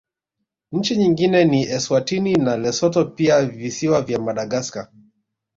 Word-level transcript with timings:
Nchi 0.71 0.95
nyingine 0.97 1.45
ni 1.45 1.63
Eswatini 1.63 2.35
na 2.35 2.57
Lesotho 2.57 3.05
pia 3.05 3.45
Visiwa 3.45 4.01
vya 4.01 4.19
Madagaskar 4.19 4.89